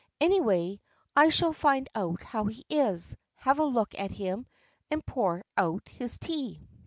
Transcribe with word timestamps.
Anyway, 0.19 0.81
I 1.15 1.29
shall 1.29 1.53
find 1.53 1.87
out 1.93 2.23
how 2.23 2.45
he 2.45 2.65
is, 2.71 3.15
have 3.35 3.59
a 3.59 3.63
look 3.65 3.93
at 3.99 4.09
him, 4.09 4.47
and 4.89 5.05
pour 5.05 5.45
out 5.55 5.87
his 5.89 6.17
tea." 6.17 6.67